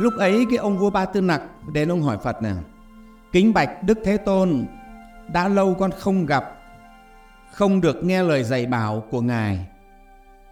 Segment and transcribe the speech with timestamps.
[0.00, 1.42] lúc ấy cái ông vua ba tư nặc
[1.72, 2.52] đến ông hỏi phật nè
[3.32, 4.66] kính bạch đức thế tôn
[5.32, 6.44] đã lâu con không gặp
[7.52, 9.66] không được nghe lời dạy bảo của ngài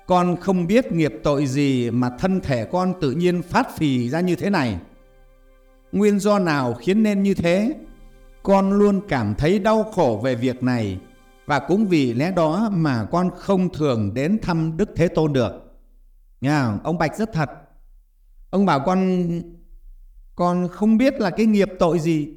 [0.06, 4.20] con không biết nghiệp tội gì mà thân thể con tự nhiên phát phì ra
[4.20, 4.78] như thế này
[5.92, 7.74] nguyên do nào khiến nên như thế
[8.42, 10.98] con luôn cảm thấy đau khổ về việc này
[11.46, 15.52] và cũng vì lẽ đó mà con không thường đến thăm Đức Thế Tôn được.
[16.40, 17.50] Nha, ông Bạch rất thật.
[18.54, 19.28] Ông bảo con
[20.34, 22.28] con không biết là cái nghiệp tội gì.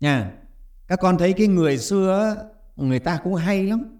[0.00, 0.32] Nha,
[0.88, 2.36] các con thấy cái người xưa
[2.76, 3.98] người ta cũng hay lắm.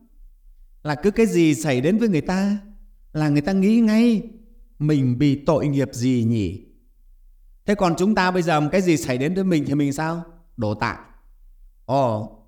[0.82, 2.58] Là cứ cái gì xảy đến với người ta
[3.12, 4.22] là người ta nghĩ ngay
[4.78, 6.66] mình bị tội nghiệp gì nhỉ?
[7.66, 10.22] Thế còn chúng ta bây giờ cái gì xảy đến với mình thì mình sao?
[10.56, 10.96] Đổ tại.
[11.84, 12.38] Ồ,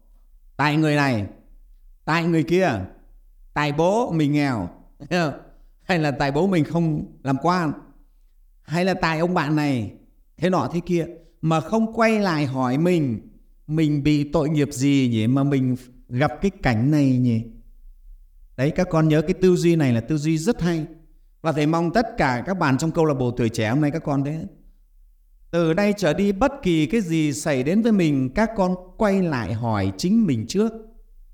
[0.56, 1.26] tại người này,
[2.04, 2.68] tại người kia,
[3.54, 4.68] tại bố mình nghèo,
[5.82, 7.73] hay là tại bố mình không làm quan,
[8.65, 9.93] hay là tại ông bạn này,
[10.37, 11.07] thế nọ thế kia,
[11.40, 13.21] mà không quay lại hỏi mình,
[13.66, 15.76] mình bị tội nghiệp gì nhỉ mà mình
[16.09, 17.43] gặp cái cảnh này nhỉ?
[18.56, 20.87] Đấy các con nhớ cái tư duy này là tư duy rất hay.
[21.43, 23.90] Và thầy mong tất cả các bạn trong câu lạc bộ tuổi trẻ hôm nay
[23.90, 24.46] các con đấy
[25.54, 29.23] từ đây trở đi bất kỳ cái gì xảy đến với mình các con quay
[29.23, 30.73] lại hỏi chính mình trước.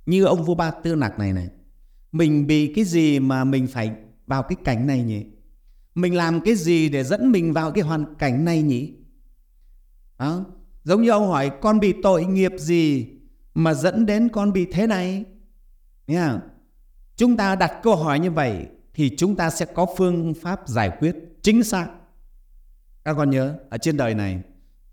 [0.06, 1.48] Như ông vua ba tư nặc này này.
[2.12, 3.92] Mình bị cái gì mà mình phải
[4.26, 5.24] vào cái cảnh này nhỉ?
[6.00, 8.94] Mình làm cái gì để dẫn mình vào cái hoàn cảnh này nhỉ?
[10.16, 10.36] à,
[10.84, 13.06] Giống như ông hỏi con bị tội nghiệp gì
[13.54, 15.24] mà dẫn đến con bị thế này?
[16.06, 16.40] Nha.
[17.16, 20.90] Chúng ta đặt câu hỏi như vậy thì chúng ta sẽ có phương pháp giải
[21.00, 21.88] quyết chính xác
[23.04, 24.40] các con nhớ, ở trên đời này,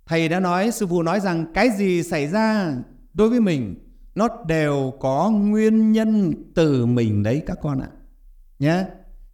[0.06, 2.76] Thầy đã nói, Sư Phụ nói rằng cái gì xảy ra
[3.14, 3.76] đối với mình,
[4.16, 7.90] nó đều có nguyên nhân từ mình đấy các con ạ.
[8.60, 8.86] Nhé,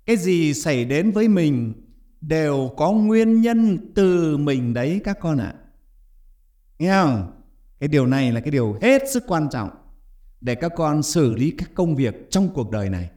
[0.06, 1.74] cái gì xảy đến với mình
[2.22, 5.54] đều có nguyên nhân từ mình đấy các con ạ.
[6.80, 7.32] Nghe không?
[7.80, 9.70] Cái điều này là cái điều hết sức quan trọng
[10.42, 13.10] để các con xử lý các công việc trong cuộc đời này.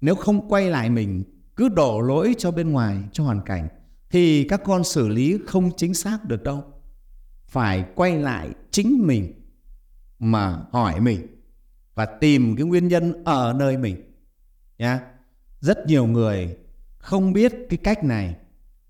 [0.00, 1.24] Nếu không quay lại mình,
[1.56, 3.68] cứ đổ lỗi cho bên ngoài, cho hoàn cảnh
[4.10, 6.64] thì các con xử lý không chính xác được đâu
[7.50, 9.32] phải quay lại chính mình
[10.18, 11.26] mà hỏi mình
[11.94, 13.96] và tìm cái nguyên nhân ở nơi mình
[14.78, 15.00] nhá
[15.60, 16.56] rất nhiều người
[16.98, 18.36] không biết cái cách này.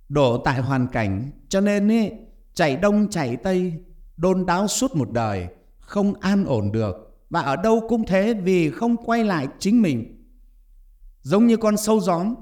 [0.09, 2.13] Đổ tại hoàn cảnh cho nên ấy,
[2.55, 3.73] chạy đông chạy tây
[4.17, 5.49] đôn đáo suốt một đời
[5.79, 6.97] không an ổn được.
[7.31, 10.27] Và ở đâu cũng thế vì không quay lại chính mình.
[11.23, 12.35] Giống như con sâu gióm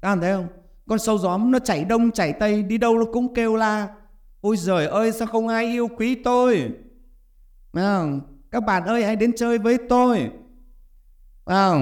[0.00, 0.48] các bạn thấy không?
[0.88, 3.88] Con sâu gióm nó chạy đông chạy tây đi đâu nó cũng kêu la
[4.40, 6.70] ôi giời ơi sao không ai yêu quý tôi?
[7.72, 8.06] À,
[8.50, 10.30] các bạn ơi hãy đến chơi với tôi.
[11.44, 11.74] À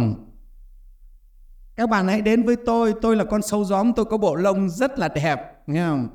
[1.76, 2.94] các bạn hãy đến với tôi.
[3.02, 3.92] Tôi là con sâu gióm.
[3.96, 6.08] Tôi có bộ lông rất là đẹp, nghe không?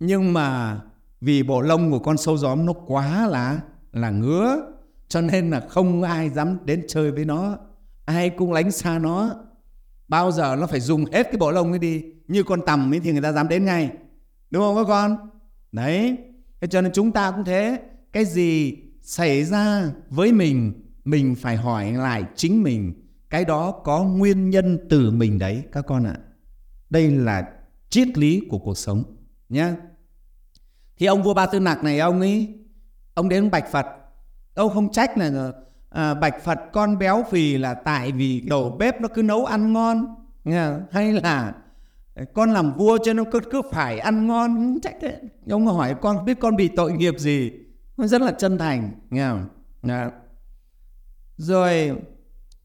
[0.00, 0.80] Nhưng mà
[1.20, 3.60] vì bộ lông của con sâu gióm nó quá là
[3.92, 4.72] là ngứa,
[5.08, 7.56] cho nên là không ai dám đến chơi với nó.
[8.04, 9.30] Ai cũng lánh xa nó.
[10.08, 12.04] Bao giờ nó phải dùng hết cái bộ lông ấy đi.
[12.28, 13.90] Như con tầm ấy thì người ta dám đến ngay.
[14.50, 15.16] Đúng không các con?
[15.72, 16.16] Đấy.
[16.60, 17.78] Thế cho nên chúng ta cũng thế.
[18.12, 20.72] Cái gì xảy ra với mình
[21.04, 23.03] mình phải hỏi lại chính mình
[23.34, 26.16] cái đó có nguyên nhân từ mình đấy các con ạ.
[26.90, 27.52] Đây là
[27.88, 29.04] triết lý của cuộc sống
[29.48, 29.72] nhé
[30.96, 32.58] thì ông vua ba tư nặc này ông ấy
[33.14, 33.86] ông đến bạch phật.
[34.54, 35.52] Ông không trách là
[35.90, 39.72] à, bạch phật con béo phì là tại vì đầu bếp nó cứ nấu ăn
[39.72, 41.54] ngon nha hay là
[42.34, 45.16] con làm vua cho nó cứ, cứ phải ăn ngon trách đấy
[45.50, 47.52] ông hỏi con biết con bị tội nghiệp gì?
[47.96, 49.46] Rất là chân thành nha,
[49.82, 50.10] không
[51.36, 51.96] rồi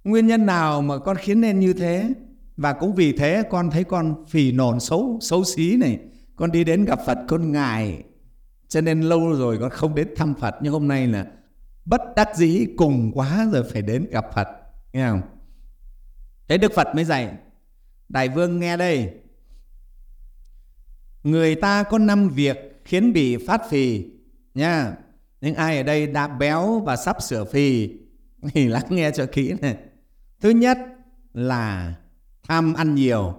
[0.04, 2.14] nguyên nhân nào mà con khiến nên như thế?
[2.58, 6.00] Và cũng vì thế con thấy con phì nổn xấu xấu xí này.
[6.36, 8.04] Con đi đến gặp phật, con ngài.
[8.68, 11.26] cho nên lâu rồi con không đến thăm phật, nhưng hôm nay là
[11.90, 14.48] bất đắc dĩ cùng quá rồi phải đến gặp Phật.
[14.94, 15.22] Nghe không?
[16.48, 17.34] Thế Đức Phật mới dạy,
[18.10, 19.14] Đại vương nghe đây.
[21.24, 24.06] Người ta có năm việc khiến bị phát phì,
[24.54, 24.96] nha.
[25.42, 27.90] Nhưng ai ở đây đã béo và sắp sửa phì,
[28.54, 29.78] thì lắng nghe cho kỹ này
[30.42, 30.78] thứ nhất
[31.34, 31.94] là
[32.44, 33.36] tham ăn nhiều.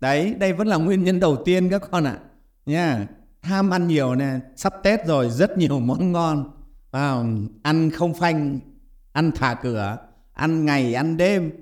[0.00, 2.18] Đấy đây vẫn là nguyên nhân đầu tiên các con ạ.
[2.66, 3.06] Nha
[3.42, 6.50] tham ăn nhiều nè sắp tết rồi rất nhiều món ngon.
[6.90, 7.24] À,
[7.62, 8.60] ăn không phanh
[9.12, 9.98] ăn thả cửa
[10.32, 11.52] ăn ngày ăn đêm.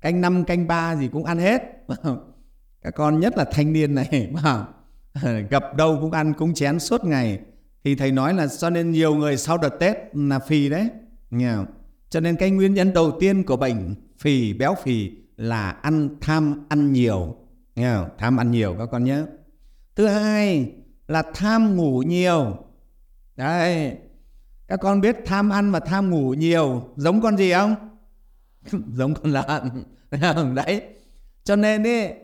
[0.00, 1.62] Canh năm canh ba gì cũng ăn hết.
[2.82, 4.32] Các con nhất là thanh niên này
[5.50, 7.40] gặp đâu cũng ăn cũng chén suốt ngày.
[7.84, 10.88] Thì thầy nói là cho nên nhiều người sau đợt tết là phì đấy.
[11.30, 11.54] Nghe
[12.10, 16.66] cho nên cái nguyên nhân đầu tiên của bệnh phì béo phì là ăn tham
[16.68, 17.36] ăn nhiều.
[17.74, 19.26] Nghe tham ăn nhiều, các con nhớ.
[19.96, 20.72] Thứ hai
[21.08, 22.56] là tham ngủ nhiều.
[23.36, 23.96] Đấy.
[24.68, 27.76] Các con biết tham ăn và tham ngủ nhiều giống con gì không?
[28.94, 29.84] Giống con lợn.
[30.54, 30.82] Đấy.
[31.44, 32.14] Cho nên ấy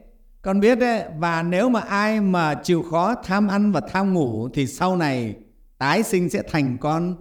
[0.43, 4.49] con biết đấy và nếu mà ai mà chịu khó tham ăn và tham ngủ
[4.55, 5.37] thì sau này
[5.79, 7.17] tái sinh sẽ thành con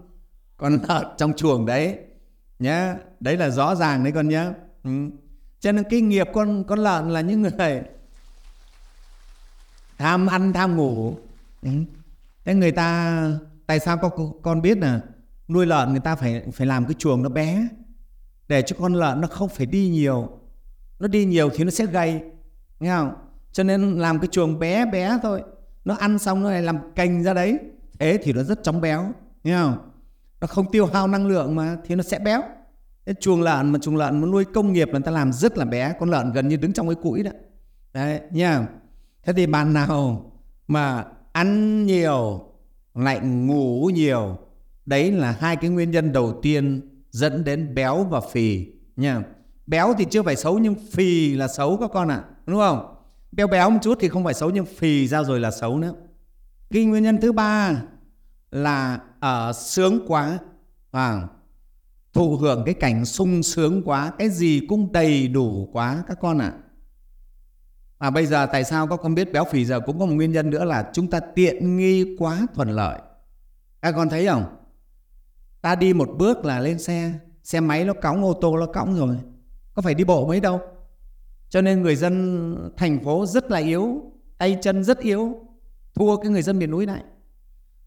[0.58, 1.98] con lợn trong chuồng đấy
[2.62, 4.54] nhá, đấy là rõ ràng đấy con nhá.
[4.84, 4.92] Ừ.
[5.60, 7.52] cho nên cái nghiệp con con lợn là những người
[9.98, 11.16] tham ăn, tham ngủ.
[11.62, 11.70] Ừ.
[12.46, 13.22] thế người ta,
[13.66, 14.12] tại sao con
[14.42, 15.02] con biết là
[15.48, 17.68] nuôi lợn người ta phải phải làm cái chuồng nó bé,
[18.48, 20.30] để cho con lợn nó không phải đi nhiều.
[21.00, 22.22] Nó đi nhiều thì nó sẽ gầy,
[22.80, 23.14] nghe không?
[23.52, 25.44] Cho nên làm cái chuồng bé bé thôi.
[25.86, 27.60] Nó ăn xong nó lại làm cành ra đấy.
[28.00, 29.12] Thế thì nó rất chóng béo,
[29.44, 29.91] nghe không?
[30.42, 32.42] Nó không tiêu hao năng lượng mà thì nó sẽ béo.
[33.06, 35.66] Cái chuồng lợn mà chuồng lợn mà nuôi công nghiệp người ta làm rất là
[35.66, 37.32] bé con lợn gần như đứng trong cái củi đó.
[37.94, 38.68] Đấy nha
[39.24, 40.32] thế thì bạn nào
[40.68, 42.46] mà ăn nhiều
[42.96, 44.38] lại ngủ nhiều
[44.86, 49.24] đấy là hai cái nguyên nhân đầu tiên dẫn đến béo và phì nha
[49.68, 52.96] béo thì chưa phải xấu nhưng phì là xấu các con ạ à, đúng không?
[53.32, 55.94] Béo béo một chút thì không phải xấu nhưng phì ra rồi là xấu nữa.
[56.70, 57.82] Cái nguyên nhân thứ ba
[58.52, 60.40] là ở sướng quá
[60.92, 61.28] và
[62.14, 66.38] thụ hưởng cái cảnh sung sướng quá cái gì cũng đầy đủ quá các con
[66.38, 66.60] ạ à.
[67.98, 70.32] Và bây giờ tại sao các con biết béo phì giờ cũng có một nguyên
[70.32, 73.00] nhân nữa là chúng ta tiện nghi quá thuận lợi.
[73.82, 74.46] Các con thấy không?
[75.62, 77.14] Ta đi một bước là lên xe,
[77.44, 79.18] xe máy nó cõng, ô tô nó cõng rồi.
[79.74, 80.62] Có phải đi bộ mấy đâu.
[81.50, 85.36] Cho nên người dân thành phố rất là yếu, tay chân rất yếu,
[85.96, 87.04] thua cái người dân miền núi này.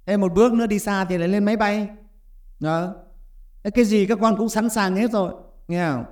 [0.07, 1.89] Thế một bước nữa đi xa thì lại lên máy bay.
[2.61, 2.95] Đó.
[3.75, 5.33] Cái gì các con cũng sẵn sàng hết rồi.
[5.69, 6.05] Nghe không?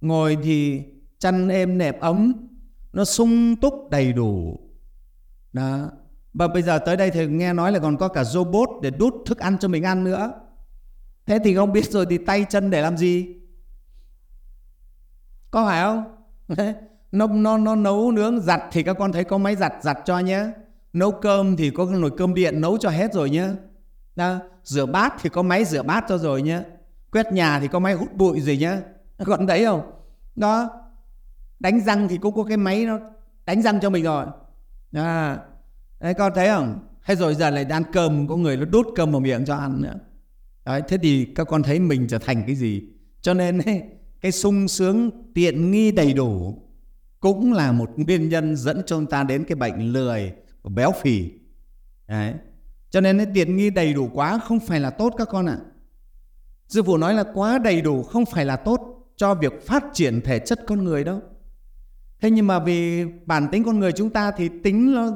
[0.00, 0.82] Ngồi thì
[1.18, 2.32] chăn êm nẹp ấm,
[2.92, 4.60] nó sung túc đầy đủ.
[5.52, 5.90] Đó.
[6.34, 9.14] Và bây giờ tới đây thì nghe nói là còn có cả robot để đút
[9.26, 10.32] thức ăn cho mình ăn nữa.
[11.26, 13.36] Thế thì không biết rồi thì tay chân để làm gì?
[15.50, 16.04] Có phải không?
[17.12, 20.18] nó, nó, nó nấu nướng giặt thì các con thấy có máy giặt giặt cho
[20.18, 20.46] nhé
[20.98, 23.48] nấu cơm thì có nồi cơm điện nấu cho hết rồi nhé
[24.16, 24.38] đó.
[24.64, 26.62] rửa bát thì có máy rửa bát cho rồi nhé
[27.12, 28.76] quét nhà thì có máy hút bụi gì nhé
[29.18, 29.90] gọn đấy không?
[30.36, 30.70] Đó
[31.60, 32.98] đánh răng thì cũng có cái máy nó
[33.46, 34.26] đánh răng cho mình rồi.
[34.92, 35.38] À,
[36.00, 36.78] đấy con thấy không?
[37.00, 39.82] Hay rồi giờ lại ăn cơm có người nó đút cơm vào miệng cho ăn
[39.82, 39.94] nữa.
[40.64, 42.82] Đấy thế thì các con thấy mình trở thành cái gì?
[43.20, 43.82] Cho nên ấy,
[44.20, 46.62] cái sung sướng tiện nghi đầy đủ
[47.20, 50.32] cũng là một nguyên nhân dẫn cho chúng ta đến cái bệnh lười
[50.70, 51.30] béo phì.
[52.08, 52.34] Đấy.
[52.90, 55.58] Cho nên cái tiện nghi đầy đủ quá không phải là tốt các con ạ.
[56.68, 58.80] Sư phụ nói là quá đầy đủ không phải là tốt
[59.16, 61.20] cho việc phát triển thể chất con người đâu.
[62.20, 65.10] Thế nhưng mà vì bản tính con người chúng ta thì tính nó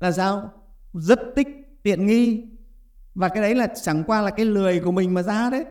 [0.00, 0.52] là sao?
[0.92, 1.48] Rất tích
[1.82, 2.48] tiện nghi.
[3.14, 5.64] Và cái đấy là chẳng qua là cái lười của mình mà ra đấy.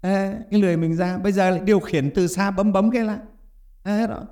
[0.00, 1.18] À, cái lười mình ra.
[1.18, 3.18] Bây giờ lại điều khiển từ xa bấm bấm cái là
[3.84, 4.24] hết rồi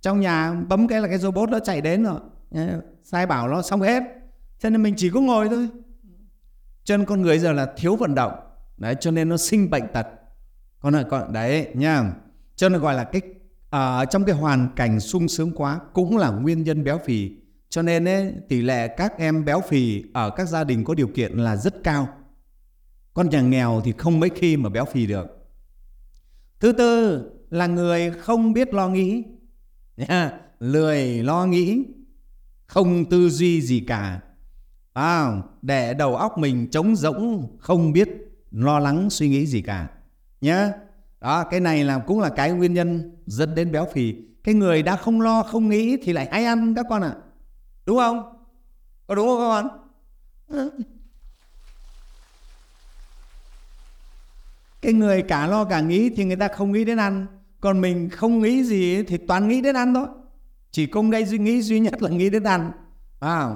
[0.00, 2.20] trong nhà bấm cái là cái robot nó chạy đến rồi
[3.02, 4.02] sai bảo nó xong hết.
[4.58, 5.68] Cho nên mình chỉ có ngồi thôi.
[6.84, 8.32] Chân con người giờ là thiếu vận động.
[8.78, 10.06] Đấy cho nên nó sinh bệnh tật.
[10.80, 12.12] Con ơi con đấy nha.
[12.56, 13.22] Cho nên gọi là cái
[13.70, 17.30] ở trong cái hoàn cảnh sung sướng quá cũng là nguyên nhân béo phì.
[17.68, 21.08] Cho nên ấy, tỷ lệ các em béo phì ở các gia đình có điều
[21.08, 22.08] kiện là rất cao.
[23.14, 25.26] Con nhà nghèo thì không mấy khi mà béo phì được.
[26.60, 29.24] Thứ tư là người không biết lo nghĩ.
[30.60, 31.84] Lười lo nghĩ
[32.66, 34.20] không tư duy gì cả.
[34.92, 35.32] À,
[35.62, 38.08] để đầu óc mình trống rỗng không biết
[38.50, 39.88] lo lắng suy nghĩ gì cả.
[40.40, 40.68] Nhé
[41.20, 44.14] đó cái này là cũng là cái nguyên nhân dẫn đến béo phì.
[44.44, 47.08] Cái người đã không lo không nghĩ thì lại hay ăn các con ạ.
[47.08, 47.20] À.
[47.86, 48.46] đúng không?
[49.06, 50.70] Có đúng không các con?
[54.82, 57.26] Cái người cả lo cả nghĩ thì người ta không nghĩ đến ăn.
[57.60, 60.06] Còn mình không nghĩ gì thì toàn nghĩ đến ăn thôi
[60.70, 62.70] chỉ công đây duy nghĩ duy nhất là nghĩ đến ăn.
[63.20, 63.50] À,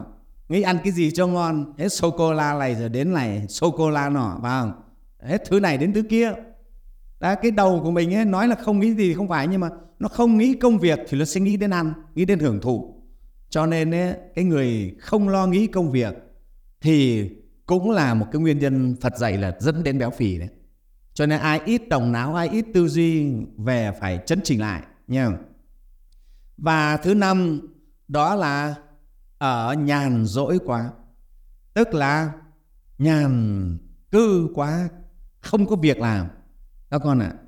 [0.48, 1.74] nghĩ ăn cái gì cho ngon.
[1.78, 4.74] Hết sô cô la này rồi đến này sô cô la nọ vào
[5.22, 6.32] hết thứ này đến thứ kia.
[7.20, 9.68] Đó, cái đầu của mình ấy nói là không nghĩ gì không phải nhưng mà
[9.98, 12.94] nó không nghĩ công việc thì nó sẽ nghĩ đến ăn nghĩ đến hưởng thụ.
[13.50, 16.14] Cho nên ấy, cái người không lo nghĩ công việc
[16.80, 17.28] thì
[17.66, 20.48] cũng là một cái nguyên nhân Phật dạy là dẫn đến béo phì đấy.
[21.14, 24.82] Cho nên ai ít đồng não ai ít tư duy về phải chấn chỉnh lại
[25.06, 25.30] nha
[26.60, 27.60] và thứ năm,
[28.08, 28.74] đó là
[29.38, 30.90] ở nhàn rỗi quá.
[31.74, 32.32] Tức là
[32.98, 33.78] nhàn
[34.10, 34.88] cư quá,
[35.40, 36.26] không có việc làm.
[36.90, 37.26] Các con ạ.
[37.26, 37.38] À.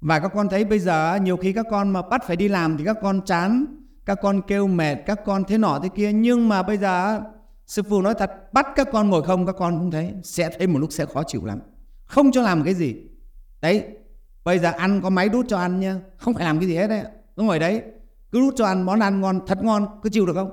[0.00, 2.76] và các con thấy bây giờ, nhiều khi các con mà bắt phải đi làm
[2.76, 3.66] thì các con chán,
[4.04, 6.12] các con kêu mệt, các con thế nọ thế kia.
[6.12, 7.20] Nhưng mà bây giờ,
[7.66, 10.66] sư phụ nói thật, bắt các con ngồi không, các con cũng thấy sẽ thấy
[10.66, 11.60] một lúc sẽ khó chịu lắm.
[12.04, 12.96] Không cho làm cái gì.
[13.60, 13.84] Đấy,
[14.44, 16.86] bây giờ ăn có máy đút cho ăn nha không phải làm cái gì hết
[16.86, 17.04] đấy
[17.36, 17.82] cứ ngồi đấy
[18.34, 20.50] cứ đút cho ăn món ăn ngon thật ngon cứ chịu được không?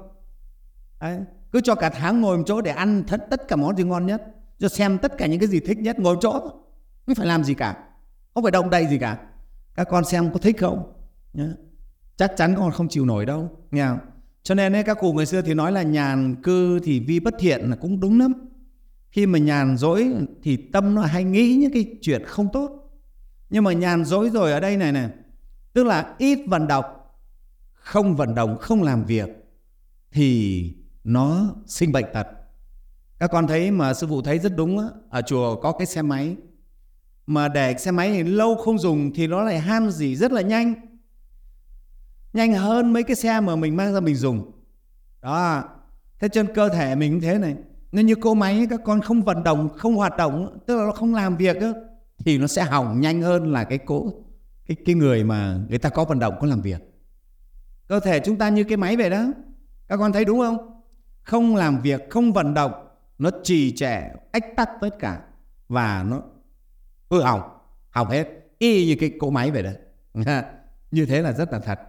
[0.99, 1.19] Đấy.
[1.51, 4.05] cứ cho cả tháng ngồi một chỗ để ăn thật tất cả món gì ngon
[4.05, 4.23] nhất
[4.59, 6.39] cho xem tất cả những cái gì thích nhất ngồi chỗ
[7.05, 7.77] không phải làm gì cả
[8.33, 9.17] không phải động đậy gì cả.
[9.75, 10.93] Các con xem có thích không?
[11.33, 11.47] Nhá.
[12.15, 13.99] Chắc chắn con không chịu nổi đâu nghe không?
[14.43, 17.33] cho nên ấy, các cụ người xưa thì nói là nhàn cư thì vi bất
[17.39, 18.33] thiện là cũng đúng lắm.
[19.11, 22.91] Khi mà nhàn dỗi thì tâm nó hay nghĩ những cái chuyện không tốt.
[23.49, 25.09] Nhưng mà nhàn dỗi rồi ở đây này này
[25.73, 26.85] tức là ít vận động
[27.81, 29.29] không vận động không làm việc
[30.11, 30.73] thì
[31.03, 32.27] nó sinh bệnh tật.
[33.19, 36.01] Các con thấy mà sư phụ thấy rất đúng á ở chùa có cái xe
[36.01, 36.35] máy.
[37.27, 40.41] Mà để xe máy thì lâu không dùng thì nó lại ham gì rất là
[40.41, 40.73] nhanh.
[42.33, 44.51] Nhanh hơn mấy cái xe mà mình mang ra mình dùng.
[45.21, 45.63] Đó
[46.19, 47.55] thế trên cơ thể mình cũng thế này.
[47.91, 50.91] Nên như cô máy các con không vận động không hoạt động tức là nó
[50.91, 51.73] không làm việc đó,
[52.17, 54.13] thì nó sẽ hỏng nhanh hơn là cái cố
[54.67, 56.90] cái cái người mà người ta có vận động có làm việc
[57.91, 59.25] cơ thể chúng ta như cái máy vậy đó.
[59.87, 60.81] Các con thấy đúng không?
[61.23, 65.21] Không làm việc không vận động nó trì trệ ách tắc tất cả
[65.67, 66.21] và nó
[67.09, 67.41] hư hỏng
[67.89, 68.27] hỏng hết.
[68.57, 69.71] Y như cái cỗ máy vậy đó.
[70.91, 71.79] Như thế là rất là thật.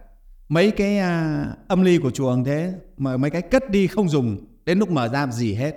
[0.49, 4.37] Mấy cái à, âm ly của chùa thế mà mấy cái cất đi không dùng
[4.65, 5.75] đến lúc mở ra gì hết.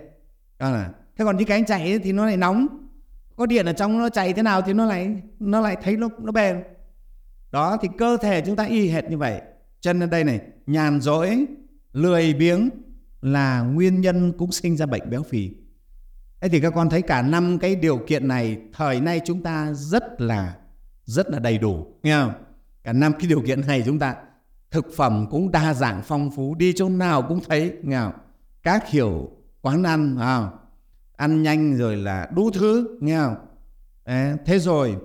[0.59, 2.89] Đó là thế còn những cái anh chạy ấy, thì nó lại nóng.
[3.37, 6.09] Có điện ở trong nó chạy thế nào thì nó lại nó lại thấy nó
[6.19, 6.63] nó bền.
[7.53, 9.41] Đó thì cơ thể chúng ta y hệt như vậy
[9.81, 11.47] chân lên đây này nhàn rỗi
[11.93, 12.71] lười biếng
[13.23, 15.51] là nguyên nhân cũng sinh ra bệnh béo phì.
[16.41, 19.73] Thế thì các con thấy cả năm cái điều kiện này thời nay chúng ta
[19.73, 20.57] rất là
[21.05, 22.33] rất là đầy đủ nghe không?
[22.85, 24.17] Cả năm cái điều kiện này chúng ta
[24.71, 28.13] thực phẩm cũng đa dạng phong phú đi chỗ nào cũng thấy nghe không?
[28.63, 29.31] các hiểu
[29.61, 30.51] quán ăn à,
[31.17, 33.37] ăn nhanh rồi là đủ thứ nghe không?
[34.05, 34.97] Đấy, thế rồi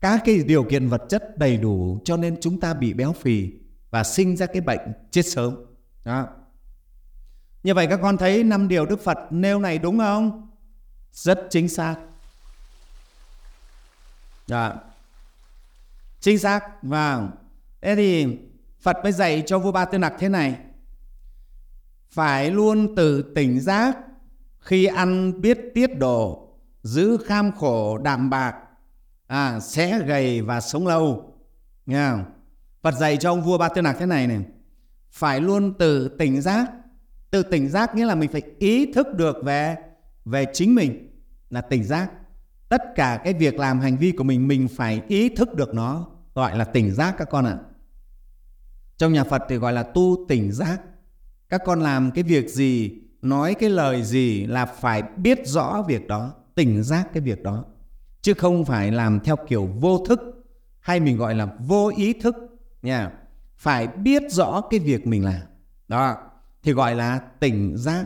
[0.00, 3.50] các cái điều kiện vật chất đầy đủ cho nên chúng ta bị béo phì
[3.92, 4.80] và sinh ra cái bệnh
[5.10, 5.56] chết sớm.
[6.04, 6.28] Đó.
[7.62, 10.50] Như vậy các con thấy năm điều Đức Phật nêu này đúng không?
[11.12, 11.96] Rất chính xác.
[14.48, 14.74] Đó.
[16.20, 16.82] chính xác.
[16.82, 17.28] Và
[17.80, 18.38] thế thì
[18.80, 20.58] Phật mới dạy cho vua Ba Tư Nặc thế này.
[22.10, 23.96] Phải luôn tự tỉnh giác
[24.60, 26.48] khi ăn biết tiết độ
[26.82, 28.54] giữ kham khổ đạm bạc
[29.26, 31.34] à, sẽ gầy và sống lâu.
[31.86, 32.24] Nghe không?
[32.82, 34.40] Phật dạy cho ông vua Ba Tư Nặc thế này này.
[35.10, 36.70] Phải luôn tự tỉnh giác.
[37.30, 39.76] Tự tỉnh giác nghĩa là mình phải ý thức được về
[40.24, 41.08] về chính mình
[41.50, 42.10] là tỉnh giác.
[42.68, 46.06] Tất cả cái việc làm hành vi của mình mình phải ý thức được nó,
[46.34, 47.58] gọi là tỉnh giác các con ạ.
[48.96, 50.82] Trong nhà Phật thì gọi là tu tỉnh giác.
[51.48, 56.06] Các con làm cái việc gì, nói cái lời gì là phải biết rõ việc
[56.06, 57.64] đó, tỉnh giác cái việc đó.
[58.22, 60.20] Chứ không phải làm theo kiểu vô thức,
[60.80, 62.34] hay mình gọi là vô ý thức
[62.82, 63.10] nha.
[63.56, 65.42] Phải biết rõ cái việc mình làm.
[65.88, 66.16] Đó.
[66.62, 68.04] Thì gọi là tỉnh giác.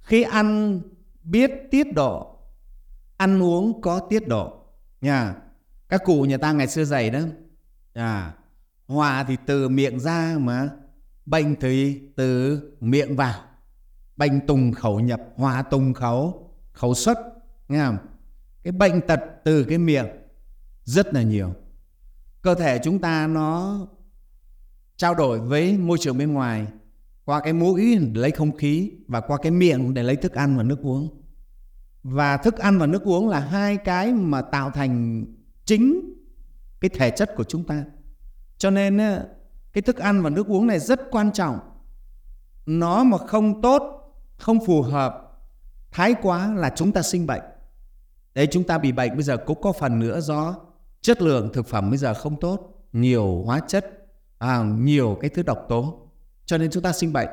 [0.00, 0.80] Khi ăn
[1.22, 2.38] biết tiết độ,
[3.16, 4.52] ăn uống có tiết độ.
[5.00, 5.34] Nha.
[5.88, 7.20] Các cụ nhà ta ngày xưa dạy đó.
[7.94, 8.34] À
[8.88, 10.68] hòa thì từ miệng ra mà
[11.26, 13.40] bệnh thì từ miệng vào.
[14.16, 17.18] Bệnh tùng khẩu nhập, hòa tùng khẩu khẩu xuất.
[17.68, 17.98] Nghe không?
[18.62, 20.06] Cái bệnh tật từ cái miệng
[20.84, 21.54] rất là nhiều
[22.42, 23.78] cơ thể chúng ta nó
[24.96, 26.66] trao đổi với môi trường bên ngoài,
[27.24, 30.56] qua cái mũi để lấy không khí và qua cái miệng để lấy thức ăn
[30.56, 31.22] và nước uống.
[32.02, 35.24] Và thức ăn và nước uống là hai cái mà tạo thành
[35.64, 36.14] chính
[36.80, 37.84] cái thể chất của chúng ta.
[38.58, 39.28] Cho nên ờ,
[39.72, 41.58] cái thức ăn và nước uống này rất quan trọng.
[42.66, 43.82] Nó mà không tốt,
[44.36, 45.40] không phù hợp,
[45.90, 47.42] thái quá là chúng ta sinh bệnh.
[48.34, 50.56] Đấy, chúng ta bị bệnh bây giờ cũng có phần nữa do
[51.00, 55.42] chất lượng thực phẩm bây giờ không tốt nhiều hóa chất à, nhiều cái thứ
[55.42, 56.08] độc tố
[56.46, 57.28] cho nên chúng ta sinh bệnh.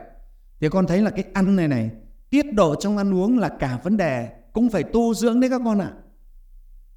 [0.59, 1.91] Thì con thấy là cái ăn này này
[2.29, 5.61] tiết độ trong ăn uống là cả vấn đề cũng phải tu dưỡng đấy các
[5.65, 5.91] con ạ.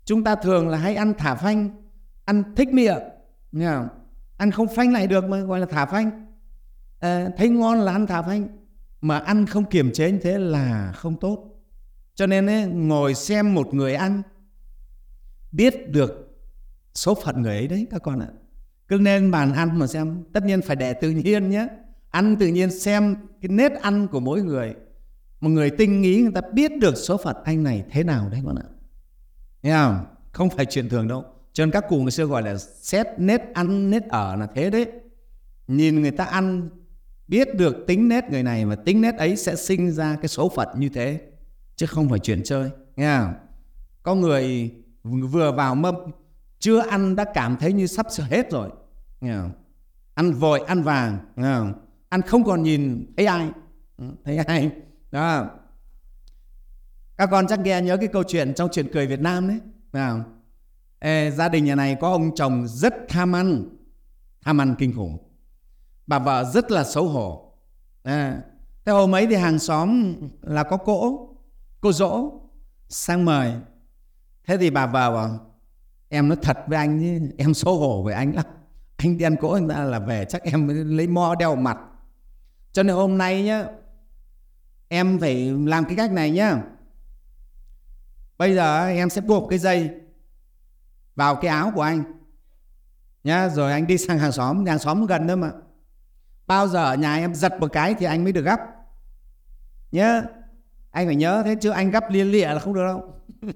[0.04, 1.70] Chúng ta thường là hay ăn thả phanh
[2.25, 3.02] ăn thích miệng
[3.52, 3.88] nghe không?
[4.37, 6.26] ăn không phanh lại được mà gọi là thả phanh.
[7.00, 8.48] À, thấy ngon là ăn thả phanh
[9.00, 11.44] mà ăn không kiềm chế như thế là không tốt.
[12.14, 14.22] Cho nên ấy, ngồi xem một người ăn
[15.52, 16.27] biết được
[16.95, 18.28] số phận người ấy đấy các con ạ.
[18.88, 21.68] Cứ nên bàn ăn mà xem, tất nhiên phải để tự nhiên nhé.
[22.11, 24.75] Ăn tự nhiên xem cái nết ăn của mỗi người.
[25.40, 28.40] Một người tinh ý người ta biết được số phận anh này thế nào đấy
[28.47, 28.68] con ạ.
[29.62, 30.04] Nghe không?
[30.33, 31.25] Không phải chuyện thường đâu.
[31.52, 34.71] Cho nên các cụ ngày xưa gọi là xét nết ăn nết ở là thế
[34.71, 34.87] đấy.
[35.68, 36.68] Nhìn người ta ăn,
[37.28, 40.49] biết được tính nét người này và tính nét ấy sẽ sinh ra cái số
[40.49, 41.21] phận như thế.
[41.76, 42.71] Chứ không phải chuyện chơi.
[42.97, 43.35] Nghe không?
[44.02, 44.73] có người
[45.04, 45.95] vừa vào mâm
[46.59, 48.71] chưa ăn đã cảm thấy như sắp sửa hết rồi.
[49.21, 49.50] Nghe không?
[50.15, 51.73] ăn vội ăn vàng nghe không?
[52.09, 53.50] ăn không còn nhìn ừ, thấy ai
[54.25, 54.71] thấy ai
[55.11, 55.47] đó.
[57.17, 59.61] Các con chắc nghe nhớ cái câu chuyện trong chuyện cười Việt Nam đấy
[59.93, 60.25] nào
[60.99, 63.65] Ê, gia đình nhà này có ông chồng rất tham ăn
[64.43, 65.19] tham ăn kinh khủng.
[66.07, 67.53] Bà vợ rất là xấu hổ.
[68.03, 68.43] À,
[68.85, 71.29] thế hôm ấy thì hàng xóm là có cỗ
[71.81, 72.33] cô dỗ
[72.88, 73.53] sang mời.
[74.47, 75.48] Thế thì bà vợ bảo
[76.09, 78.45] em nói thật với anh chứ em xấu hổ với anh lắm.
[78.97, 81.79] Anh đi ăn cỗ người ta là về, chắc em lấy mo đeo mặt.
[82.73, 83.65] Cho nên hôm nay nhá,
[84.88, 86.62] em phải làm cái cách này nhá.
[88.38, 89.91] Bây giờ em sẽ buộc cái dây
[91.15, 92.03] vào cái áo của anh.
[93.25, 95.50] Nhá, rồi anh đi sang hàng xóm hàng xóm gần đó mà.
[96.47, 98.61] Bao giờ ở nhà em giật một cái thì anh mới được gấp
[99.93, 100.23] nhớ
[100.91, 103.15] anh phải nhớ thế chứ anh gấp liên lịa là không được đâu.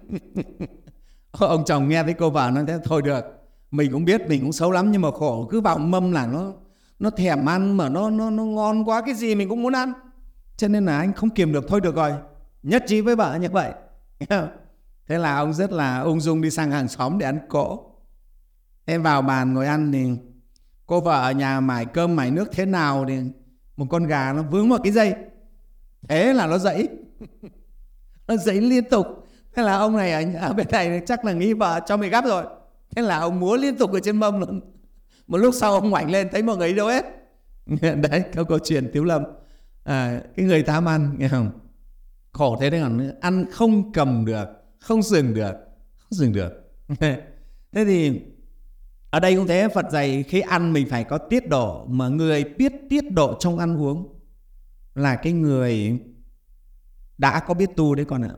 [1.39, 3.25] ông chồng nghe thấy cô vợ nói thế, thôi được,
[3.71, 6.53] mình cũng biết mình cũng xấu lắm, nhưng mà khổ, cứ vào mâm là nó
[6.99, 9.93] nó thèm ăn mà nó nó nó ngon quá, cái gì mình cũng muốn ăn.
[10.57, 12.13] Cho nên là anh không kiềm được, thôi được rồi,
[12.63, 13.73] nhất trí với vợ như vậy.
[15.09, 17.93] Thế là ông rất là ung dung đi sang hàng xóm để ăn cỗ.
[18.85, 20.11] Em vào bàn ngồi ăn thì
[20.87, 23.05] cô vợ ở nhà, mải cơm, mải nước thế nào?
[23.09, 23.19] Thì
[23.77, 25.15] một con gà nó vướng vào cái dây.
[26.09, 26.89] Thế là nó dậy.
[28.27, 29.07] Nó dậy liên tục
[29.55, 32.25] thế là ông này ở, ở bên này chắc là nghĩ vợ cho mày gắp
[32.25, 32.45] rồi.
[32.97, 34.61] Thế là ông múa liên tục ở trên mâm luôn
[35.27, 37.05] một lúc sau ông ngoảnh lên thấy mọi người đâu hết.
[37.81, 39.23] Đấy câu câu chuyện tiếu lâm.
[39.85, 41.51] À, cái người tham ăn nghe không?
[42.33, 44.49] Khổ thế đấy còn ăn không cầm được
[44.81, 45.53] không dừng được
[45.97, 46.53] không dừng được.
[47.73, 48.21] Thế thì
[49.11, 52.45] ở đây cũng thế Phật dạy khi ăn mình phải có tiết độ mà người
[52.45, 54.21] biết tiết độ trong ăn uống
[54.95, 55.99] là cái người
[57.19, 58.35] đã có biết tu đấy con ạ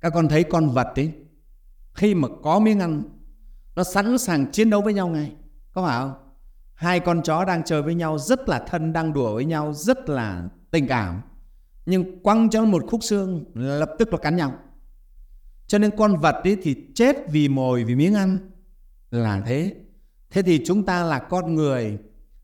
[0.00, 1.12] các con thấy con vật ấy,
[1.94, 3.02] khi mà có miếng ăn,
[3.76, 5.32] nó sẵn sàng chiến đấu với nhau ngay.
[5.72, 6.12] Có phải không?
[6.74, 10.08] Hai con chó đang chơi với nhau, rất là thân, đang đùa với nhau, rất
[10.08, 11.20] là tình cảm.
[11.86, 14.54] Nhưng quăng cho một khúc xương, lập tức là cắn nhau.
[15.66, 18.38] Cho nên con vật ấy thì chết vì mồi, vì miếng ăn.
[19.10, 19.74] Là thế.
[20.30, 21.98] Thế thì chúng ta là con người.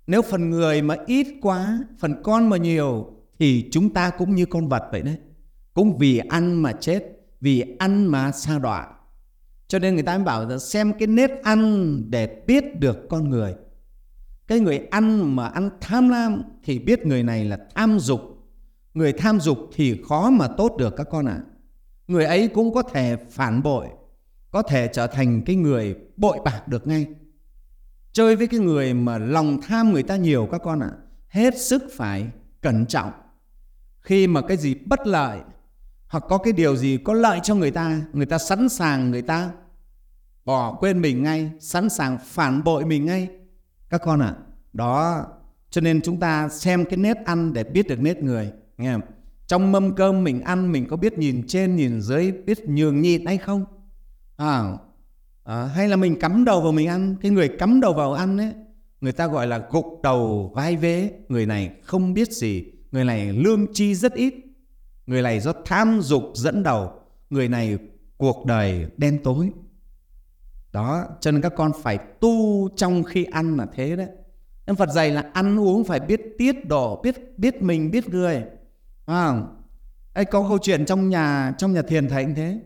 [0.06, 4.46] Nếu phần người mà ít quá, phần con mà nhiều, thì chúng ta cũng như
[4.46, 5.16] con vật vậy đấy.
[5.74, 7.15] Cũng vì ăn mà chết
[7.46, 8.86] vì ăn mà sa đọa.
[9.68, 13.30] Cho nên người ta mới bảo là xem cái nết ăn để biết được con
[13.30, 13.54] người.
[14.46, 18.20] Cái người ăn mà ăn tham lam thì biết người này là tham dục.
[18.94, 21.32] Người tham dục thì khó mà tốt được các con ạ.
[21.32, 21.44] À.
[22.06, 23.86] người ấy cũng có thể phản bội
[24.50, 27.06] có thể trở thành cái người bội bạc được ngay.
[28.12, 31.58] Chơi với cái người mà lòng tham người ta nhiều các con ạ à, hết
[31.58, 32.26] sức phải
[32.60, 33.12] cẩn trọng.
[34.00, 35.40] Khi mà cái gì bất lợi
[36.08, 39.22] hoặc có cái điều gì có lợi cho người ta người ta sẵn sàng người
[39.22, 39.50] ta
[40.44, 43.28] bỏ quên mình ngay sẵn sàng phản bội mình ngay.
[43.90, 44.36] Các con ạ à,
[44.72, 45.24] đó
[45.70, 48.52] cho nên chúng ta xem cái nét ăn để biết được nét người.
[48.78, 49.02] Nghe không?
[49.46, 53.26] trong mâm cơm mình ăn mình có biết nhìn trên nhìn dưới biết nhường nhịn
[53.26, 53.64] hay không?
[54.36, 54.72] À,
[55.44, 57.16] à, hay là mình cắm đầu vào mình ăn?
[57.22, 58.52] Cái người cắm đầu vào ăn ấy
[59.00, 61.10] người ta gọi là gục đầu vai vế.
[61.28, 64.34] Người này không biết gì người này lương chi rất ít
[65.06, 66.92] người này do tham dục dẫn đầu
[67.30, 67.78] người này
[68.16, 69.50] cuộc đời đen tối
[70.72, 74.08] đó cho nên các con phải tu trong khi ăn là thế đấy
[74.66, 78.44] nên Phật dạy là ăn uống phải biết tiết độ biết biết mình biết người
[79.06, 79.42] à,
[80.14, 82.60] ấy có câu chuyện trong nhà trong nhà thiền thầy thế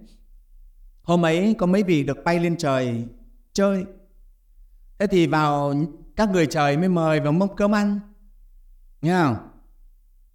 [1.10, 3.04] Hôm ấy có mấy vị được bay lên trời
[3.52, 3.84] chơi.
[4.98, 5.74] Thế thì vào
[6.16, 8.00] các người trời mới mời vào mâm cơm ăn.
[9.02, 9.36] Nghe không?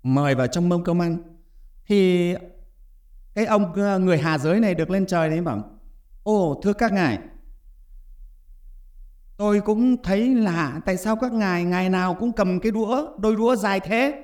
[0.03, 1.17] Mời vào trong mâm cơm ăn.
[1.87, 2.35] Thì
[3.33, 5.69] cái ông ờ, người hà giới này được lên trời đấy bảo
[6.23, 7.19] ô thưa các ngài
[9.37, 13.35] Tôi cũng thấy lạ Tại sao các ngài ngày nào cũng cầm cái đũa Đôi
[13.35, 14.23] đũa dài thế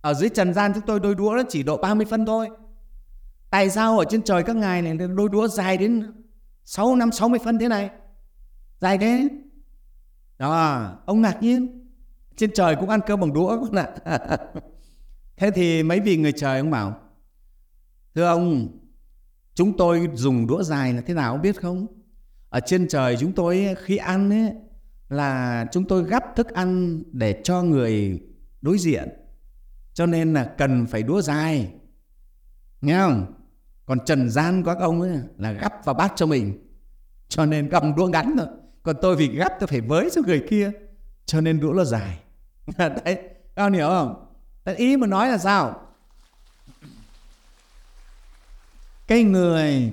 [0.00, 2.48] Ở dưới trần gian chúng tôi đôi đũa nó chỉ độ 30 phân thôi
[3.50, 6.12] Tại sao ở trên trời các ngài này đôi đũa dài đến
[6.66, 7.90] 6 năm 60 phân thế này?
[8.80, 9.28] Dài thế.
[10.38, 11.88] Đó, ông ngạc nhiên.
[12.36, 13.88] Trên trời cũng ăn cơm bằng đũa con ạ.
[15.36, 17.00] thế thì mấy vị người trời ông bảo
[18.14, 18.68] Thưa ông,
[19.54, 21.86] chúng tôi dùng đũa dài là thế nào ông biết không?
[22.48, 24.52] Ở trên trời chúng tôi khi ăn ấy,
[25.08, 28.20] là chúng tôi gắp thức ăn để cho người
[28.60, 29.08] đối diện.
[29.94, 31.72] Cho nên là cần phải đũa dài.
[32.80, 33.36] Nghe không?
[33.86, 36.58] còn trần gian các ông ấy là gắp vào bát cho mình
[37.28, 38.46] cho nên cầm đũa ngắn thôi
[38.82, 40.72] còn tôi vì gắp tôi phải với cho người kia
[41.26, 42.18] cho nên đũa nó dài
[42.78, 43.18] đấy
[43.54, 44.25] các ông hiểu không
[44.72, 45.80] ý mà nói là sao?
[49.06, 49.92] Cái người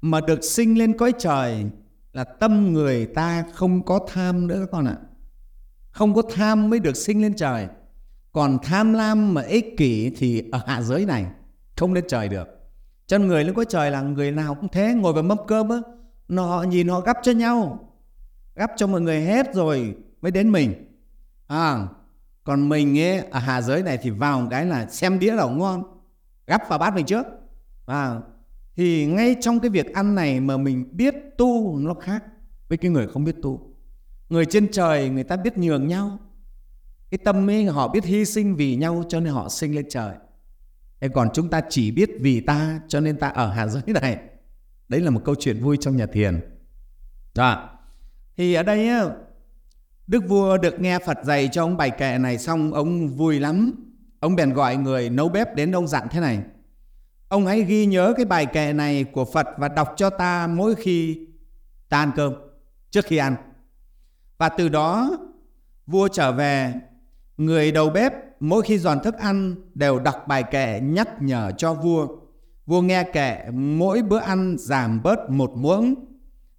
[0.00, 1.64] mà được sinh lên cõi trời
[2.12, 4.96] là tâm người ta không có tham nữa các con ạ.
[5.90, 7.68] Không có tham mới được sinh lên trời.
[8.32, 11.26] Còn tham lam mà ích kỷ thì ở hạ giới này
[11.76, 12.48] không lên trời được.
[13.06, 15.76] Cho người lên cõi trời là người nào cũng thế, ngồi vào mâm cơm á
[16.36, 17.88] họ nhìn họ gắp cho nhau,
[18.54, 20.74] gắp cho mọi người hết rồi mới đến mình.
[21.46, 21.86] À
[22.44, 25.50] còn mình ấy, ở hạ giới này thì vào một cái là xem đĩa nào
[25.50, 25.82] ngon,
[26.46, 27.26] gắp vào bát mình trước.
[27.86, 28.20] À
[28.80, 32.24] thì ngay trong cái việc ăn này mà mình biết tu nó khác
[32.68, 33.74] với cái người không biết tu.
[34.28, 36.18] Người trên trời người ta biết nhường nhau.
[37.10, 40.14] Cái tâm ấy họ biết hy sinh vì nhau cho nên họ sinh lên trời.
[41.00, 44.18] Thế còn chúng ta chỉ biết vì ta cho nên ta ở hạ giới này.
[44.88, 46.40] Đấy là một câu chuyện vui trong nhà thiền.
[47.34, 47.78] Đó.
[48.36, 49.04] Thì ở đây á
[50.10, 53.72] đức vua được nghe phật dạy cho ông bài kệ này xong, ông vui lắm.
[54.20, 56.42] Ông bèn gọi người nấu bếp đến ông dặn thế này.
[57.28, 60.74] Ông hãy ghi nhớ cái bài kệ này của phật và đọc cho ta mỗi
[60.74, 61.26] khi
[61.88, 62.34] ta ăn cơm,
[62.90, 63.36] trước khi ăn.
[64.38, 65.18] Và từ đó,
[65.86, 66.74] vua trở về,
[67.36, 71.74] người đầu bếp mỗi khi dọn thức ăn đều đọc bài kệ nhắc nhở cho
[71.74, 72.08] vua.
[72.66, 75.94] Vua nghe kệ mỗi bữa ăn giảm bớt một muỗng.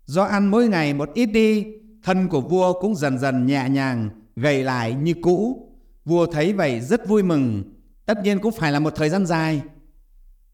[0.06, 4.10] Do ăn mỗi ngày một ít đi thân của vua cũng dần dần nhẹ nhàng,
[4.36, 5.68] gầy lại như cũ
[6.06, 7.64] vua thấy vậy rất vui mừng
[8.06, 9.62] tất nhiên cũng phải là một thời gian dài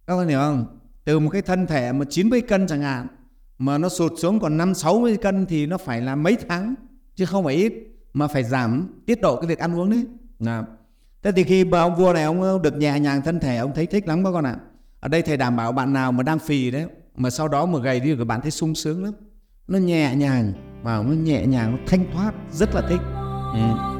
[0.07, 3.07] các con hiểu không từ một cái thân thể mà 90 cân chẳng hạn,
[3.57, 6.75] mà nó sụt xuống còn 5 60 cân thì nó phải là mấy tháng,
[7.15, 7.73] chứ không phải ít,
[8.13, 10.05] mà phải giảm tiết độ cái việc ăn uống đấy.
[10.39, 10.65] Nào.
[11.23, 13.71] Thế thì khi bà ông vua này ông ờ, được nhẹ nhàng thân thể, ông
[13.75, 14.51] thấy thích lắm các con ạ.
[14.51, 14.63] À.
[14.99, 17.79] Ở đây thầy đảm bảo bạn nào mà đang phì đấy, mà sau đó mà
[17.79, 19.13] gầy đi rồi bạn thấy sung sướng lắm.
[19.67, 23.01] Nó nhẹ nhàng vào nó nhẹ nhàng nó thanh thoát rất là thích.
[23.53, 23.96] Ừ.